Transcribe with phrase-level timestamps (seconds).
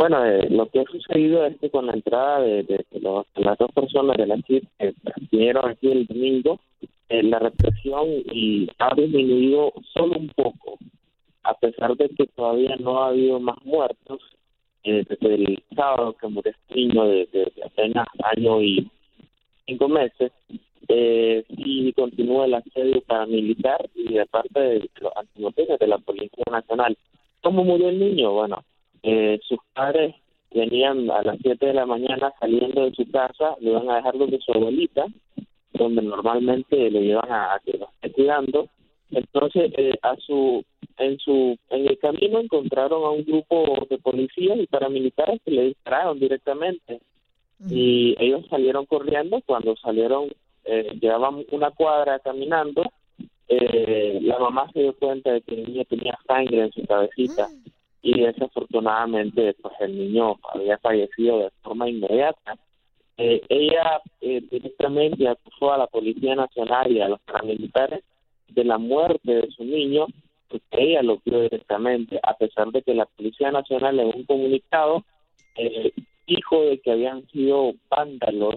[0.00, 3.70] Bueno, eh, lo que ha sucedido es que con la entrada de, los- las dos
[3.72, 4.94] personas de la CID que
[5.30, 6.58] vinieron aquí el domingo,
[7.10, 10.78] eh, la represión y ha disminuido solo un poco,
[11.42, 14.20] a pesar de que todavía no ha habido más muertos
[14.84, 18.90] eh, desde el sábado que murió este niño de, apenas año y
[19.66, 20.32] cinco meses.
[20.88, 26.44] Eh, sí continúa el asedio paramilitar y de parte de los antinoticias de la Policía
[26.50, 26.96] Nacional.
[27.42, 28.32] ¿Cómo murió el niño?
[28.32, 28.64] Bueno,
[29.02, 30.14] eh, sus padres
[30.52, 34.18] venían a las 7 de la mañana saliendo de su casa, le iban a dejar
[34.18, 35.06] donde su abuelita,
[35.72, 38.68] donde normalmente le llevan a, a que lo esté cuidando.
[39.10, 40.64] Entonces, eh, a su
[40.98, 45.64] en su en el camino encontraron a un grupo de policías y paramilitares que le
[45.66, 47.00] dispararon directamente.
[47.68, 49.40] Y ellos salieron corriendo.
[49.44, 50.30] Cuando salieron
[50.64, 52.82] eh, llevaban una cuadra caminando
[53.52, 57.48] eh, la mamá se dio cuenta de que el niño tenía sangre en su cabecita
[58.02, 62.56] y desafortunadamente pues el niño había fallecido de forma inmediata.
[63.16, 68.02] Eh, ella eh, directamente acusó a la policía nacional y a los paramilitares
[68.48, 70.06] de la muerte de su niño
[70.48, 75.04] porque ella lo vio directamente a pesar de que la policía nacional en un comunicado
[75.56, 75.92] eh,
[76.26, 78.56] dijo de que habían sido vándalos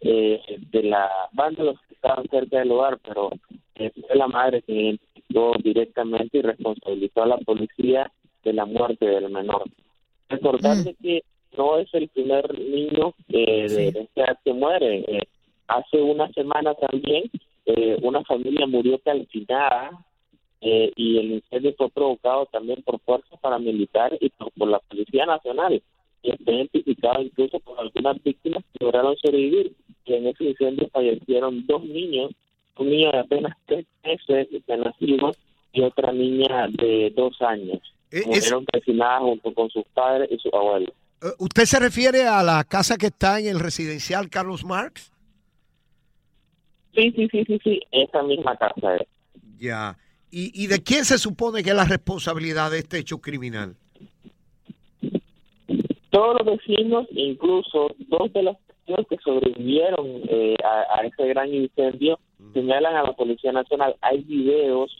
[0.00, 3.30] eh, de la vándalos que estaban cerca del hogar, pero
[3.74, 8.10] eh, fue la madre que identificó directamente y responsabilizó a la policía
[8.44, 9.64] de la muerte del menor.
[10.28, 11.24] Recordarle que
[11.56, 15.04] no es el primer niño eh, de esta edad que muere.
[15.08, 15.22] Eh,
[15.66, 17.30] hace una semana también
[17.66, 19.90] eh, una familia murió calcinada
[20.60, 25.26] eh, y el incendio fue provocado también por fuerzas paramilitares y por, por la Policía
[25.26, 25.82] Nacional.
[26.22, 29.72] Y está identificado incluso por algunas víctimas que lograron sobrevivir.
[30.04, 32.32] Y en ese incendio fallecieron dos niños,
[32.76, 35.32] un niño de apenas tres meses de nacido
[35.72, 37.80] y otra niña de dos años.
[38.10, 40.90] Es- Murieron calcinadas junto con sus padres y sus abuelos.
[41.22, 45.12] Eh, ¿Usted se refiere a la casa que está en el residencial Carlos Marx?
[46.94, 49.06] Sí, sí, sí, sí, sí, esa misma casa es.
[49.58, 49.96] Ya.
[50.30, 53.76] ¿Y, y de quién se supone que es la responsabilidad de este hecho criminal?
[56.10, 61.52] Todos los vecinos, incluso dos de los vecinos que sobrevivieron eh, a, a ese gran
[61.54, 62.18] incendio,
[62.52, 63.94] señalan a la Policía Nacional.
[64.00, 64.90] Hay videos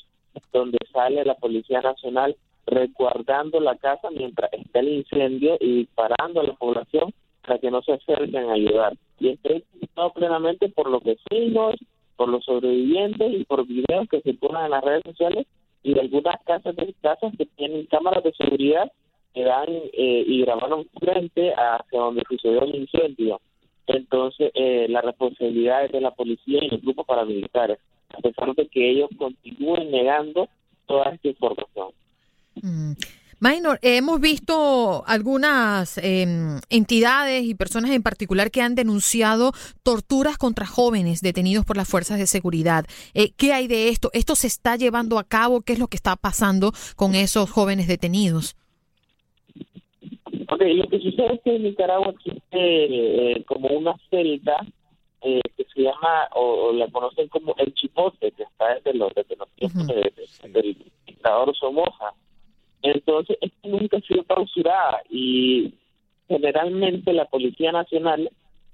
[0.53, 2.37] donde sale la Policía Nacional
[2.71, 7.83] resguardando la casa mientras está el incendio y disparando a la población para que no
[7.83, 8.95] se acerquen a ayudar.
[9.19, 11.75] Y estoy preocupado plenamente por los vecinos,
[12.17, 15.47] por los sobrevivientes y por videos que circulan en las redes sociales
[15.83, 18.91] y de algunas casas de casas que tienen cámaras de seguridad
[19.35, 23.41] que dan eh, y grabaron frente hacia donde sucedió el incendio.
[23.87, 27.79] Entonces, eh, la responsabilidad es de la policía y los grupos paramilitares,
[28.11, 30.49] a pesar de que ellos continúen negando
[30.87, 31.91] toda esta información.
[33.43, 39.53] Minor, hemos visto algunas em, entidades y personas en particular que han denunciado
[39.83, 42.85] torturas contra jóvenes detenidos por las fuerzas de seguridad.
[43.15, 44.11] Eh, ¿Qué hay de esto?
[44.13, 45.63] ¿Esto se está llevando a cabo?
[45.63, 48.57] ¿Qué es lo que está pasando con esos jóvenes detenidos?
[50.49, 54.67] Ok, lo que sucede es que en Nicaragua existe eh, como una celda
[55.23, 59.15] eh, que se llama, o, o la conocen como el chipote, que está desde los,
[59.15, 60.77] desde los tiempos de- de- del
[61.07, 62.13] dictador Somoza.
[62.83, 65.75] Entonces, esto nunca ha sido clausurada y
[66.29, 68.31] generalmente la Policía Nacional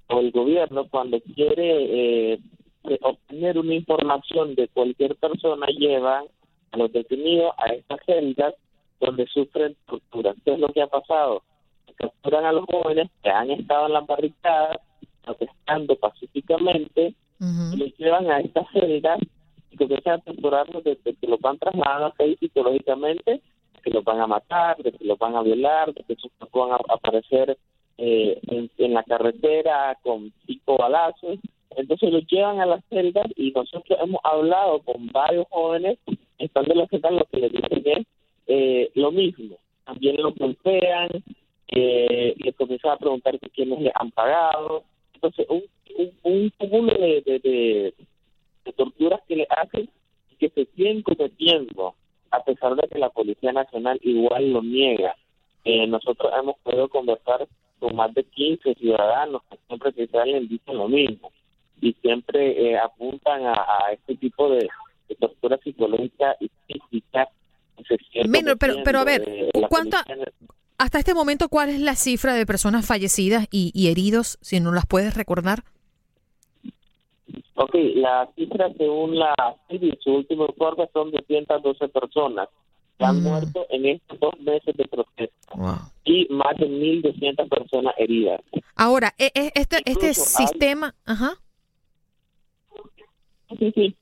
[0.09, 2.39] o el gobierno cuando quiere eh,
[2.85, 6.27] de obtener una información de cualquier persona llevan
[6.73, 8.55] a los detenidos a estas celdas
[9.01, 10.35] donde sufren tortura.
[10.45, 11.43] ¿Qué es lo que ha pasado?
[11.97, 14.79] Capturan a los jóvenes que han estado en las barricadas
[15.25, 19.19] protestando pacíficamente y los llevan a estas celdas
[19.71, 23.43] y comienzan a torturarlos desde que los van trasladando ahí psicológicamente,
[23.87, 26.73] que los van a matar, de que los van a violar, de que sus van
[26.73, 27.57] a aparecer
[27.99, 31.39] eh, en, la carretera con cinco balazos.
[31.77, 35.99] Entonces los llevan a las celdas y nosotros hemos hablado con varios jóvenes,
[36.39, 38.07] estando en la celda, lo que les dicen es
[38.49, 39.57] eh, lo mismo.
[39.85, 41.11] También los golpean,
[41.69, 44.83] eh, les comienzan a preguntar que quiénes les han pagado.
[45.15, 45.63] Entonces, un,
[46.25, 47.95] un, cúmulo de, de-
[48.65, 49.89] de torturas que le hacen
[50.33, 51.95] y que se siguen cometiendo,
[52.37, 55.17] a pesar de que la Policía Nacional igual lo niega.
[55.65, 57.47] Eh, nosotros hemos podido conversar
[57.79, 61.33] con más de 15 ciudadanos que siempre que salen dicen lo mismo
[61.81, 64.69] y siempre eh, apuntan a, a este tipo de,
[65.09, 67.29] de tortura psicológica y física.
[68.27, 70.05] Minor, pero, pero a ver, eh, ¿cuánta,
[70.79, 74.73] hasta este momento, cuál es la cifra de personas fallecidas y, y heridos, si no
[74.73, 75.63] las puedes recordar?
[77.55, 79.35] Ok, la cifra según la
[79.69, 82.49] CIVI, su último informe son 212 personas
[82.99, 85.55] que han muerto en estos dos meses de protesta
[86.05, 88.41] y más de 1.200 personas heridas.
[88.75, 91.35] Ahora, e- e- este, este hay- sistema, ajá,
[93.59, 93.97] Sí, sí.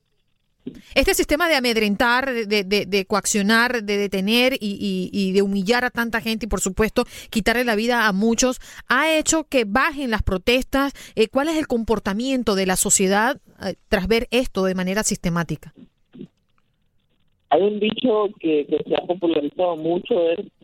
[0.95, 5.91] Este sistema de amedrentar, de, de- de- coaccionar, de detener y, y- de humillar a
[5.91, 10.23] tanta gente y, por supuesto, quitarle la vida a muchos, ha hecho que bajen las
[10.23, 10.93] protestas.
[11.15, 15.73] Eh, ¿Cuál es el comportamiento de la sociedad eh, tras ver esto de manera sistemática?
[17.49, 20.15] Hay un dicho que, se ha popularizado mucho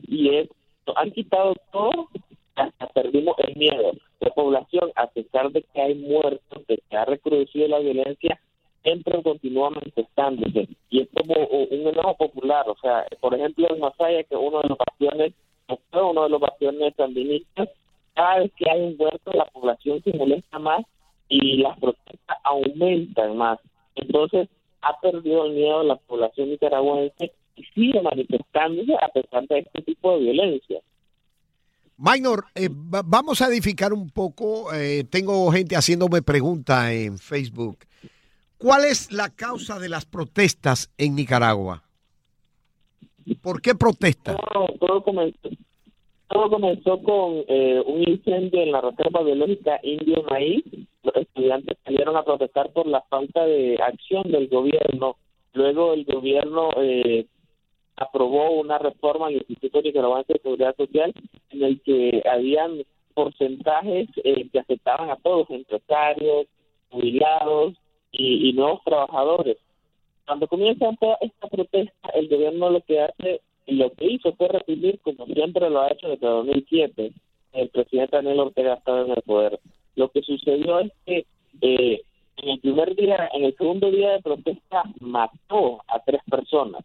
[0.07, 0.49] y es,
[0.95, 2.09] han quitado todo,
[2.55, 3.91] hasta perdimos el miedo.
[4.19, 8.39] La población, a pesar de que hay muertos, de que ha recrudecido la violencia,
[8.83, 10.67] siempre continúa manifestándose.
[10.89, 12.67] Y es como un enojo popular.
[12.69, 15.33] O sea, por ejemplo, en Masaya, que uno de los bastiones,
[15.91, 17.69] fue uno de los bastiones sandinistas,
[18.13, 20.83] cada vez que hay un muerto, la población se molesta más
[21.29, 23.59] y las protestas aumentan más.
[23.95, 24.49] Entonces,
[24.81, 30.13] ha perdido el miedo la población nicaragüense y sigue manifestándose a pesar de este tipo
[30.13, 30.79] de violencia.
[31.97, 34.73] Minor, eh, va- vamos a edificar un poco.
[34.73, 37.77] eh, tengo gente haciéndome preguntas en Facebook.
[38.61, 41.81] ¿Cuál es la causa de las protestas en Nicaragua?
[43.41, 45.49] ¿Por qué comenzó,
[46.27, 50.63] todo comenzó con eh, un incendio en la reserva biológica Indio Maíz.
[51.01, 55.15] Los estudiantes salieron a protestar por la falta de acción del gobierno.
[55.53, 57.25] Luego el gobierno eh,
[57.95, 61.15] aprobó una reforma al Instituto Nicaragüense de Seguridad Social
[61.49, 62.83] en el que habían
[63.15, 66.45] porcentajes eh, que afectaban a todos, empresarios,
[66.91, 67.73] jubilados
[68.11, 69.57] y, y nuevos trabajadores.
[70.25, 74.47] Cuando comienza toda esta protesta, el gobierno lo que hace, y lo que hizo fue
[74.47, 77.11] reprimir, como siempre lo ha hecho desde 2007,
[77.53, 79.59] el presidente Daniel Ortega estaba en el poder.
[79.95, 81.25] Lo que sucedió es que
[81.61, 82.01] eh,
[82.37, 86.83] en el primer día, en el segundo día de protesta, mató a tres personas.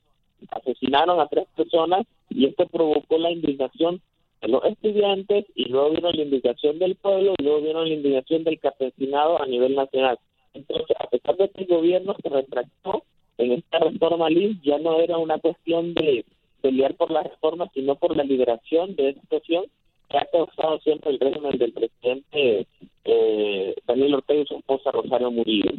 [0.50, 4.02] Asesinaron a tres personas y esto provocó la indignación
[4.42, 8.44] de los estudiantes y luego vino la indignación del pueblo y luego vino la indignación
[8.44, 10.18] del campesinado a nivel nacional.
[10.52, 13.04] Entonces, a pesar de que el gobierno se retractó
[13.38, 14.28] en esta reforma
[14.62, 16.24] ya no era una cuestión de
[16.62, 19.64] pelear por la reforma, sino por la liberación de esta situación
[20.08, 22.66] que ha causado siempre el régimen del presidente
[23.04, 25.72] eh, Daniel Ortega y su esposa Rosario Murillo.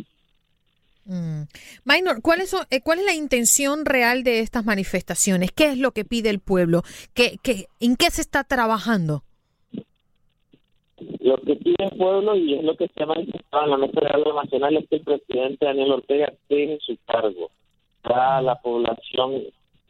[1.05, 1.43] Mm.
[1.85, 5.51] Minor, ¿cuál es, eh, ¿cuál es la intención real de estas manifestaciones?
[5.51, 6.83] ¿Qué es lo que pide el pueblo?
[7.13, 9.23] ¿Qué, qué, ¿En qué se está trabajando?
[11.19, 13.99] Lo que pide el pueblo y es lo que se ha manifestado en la mesa
[13.99, 17.51] de diálogo nacional es que el presidente Daniel Ortega deje su cargo.
[18.07, 19.43] Ya la población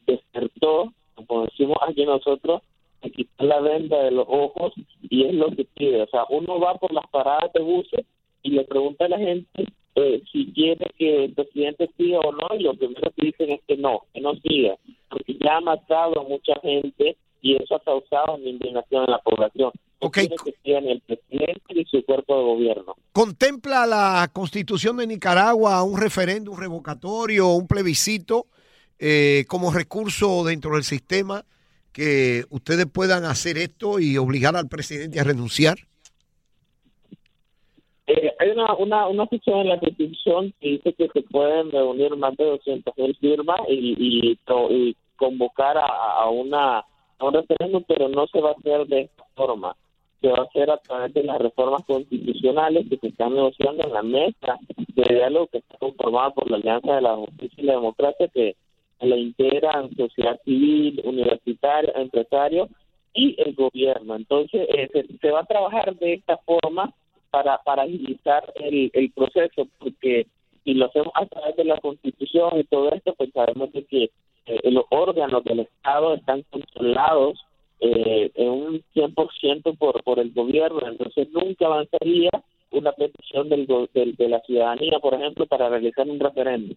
[0.06, 2.62] despertó, como decimos aquí nosotros,
[3.02, 4.74] se quitó la venda de los ojos
[5.10, 6.02] y es lo que pide.
[6.02, 8.06] O sea, uno va por las paradas de buses
[8.44, 12.48] y le pregunta a la gente eh, si quiere que el presidente siga o no
[12.56, 14.76] y lo primero que dicen es que no, que no siga,
[15.10, 19.20] porque ya ha matado a mucha gente y eso ha causado una indignación en la
[19.20, 19.72] población.
[20.02, 22.96] No quiere que siga ni el presidente ni su cuerpo de gobierno.
[23.14, 28.46] ¿Contempla la constitución de Nicaragua un referéndum revocatorio, un plebiscito
[29.00, 31.44] eh, como recurso dentro del sistema
[31.92, 35.78] que ustedes puedan hacer esto y obligar al presidente a renunciar?
[38.06, 42.16] Eh, hay una, una, una sección en la Constitución que dice que se pueden reunir
[42.16, 44.40] más de 200.000 firmas y, y,
[44.70, 45.86] y convocar a,
[46.22, 49.76] a, una, a un referéndum, pero no se va a hacer de esta forma.
[50.22, 53.94] Se va a hacer a través de las reformas constitucionales que se están negociando en
[53.94, 57.74] la mesa de diálogo que está conformada por la Alianza de la Justicia y la
[57.74, 58.56] Democracia, que
[59.00, 62.70] la integran sociedad civil, universitaria, empresarios
[63.14, 64.16] y el gobierno.
[64.16, 64.90] Entonces, eh,
[65.22, 66.94] se, va a trabajar de esta forma
[67.30, 70.26] para, para agilizar el, el proceso, porque
[70.64, 74.10] si lo hacemos a través de la Constitución y todo esto, pues sabemos de que
[74.48, 77.40] eh, los órganos del Estado están controlados
[77.92, 82.30] eh, en un 100% por, por el gobierno, entonces nunca avanzaría
[82.72, 86.76] una petición de la ciudadanía, por ejemplo, para realizar un referéndum.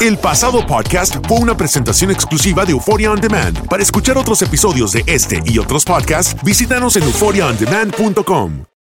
[0.00, 3.68] El pasado podcast fue una presentación exclusiva de Euphoria On Demand.
[3.68, 8.73] Para escuchar otros episodios de este y otros podcasts, visítanos en euphoriaondemand.com.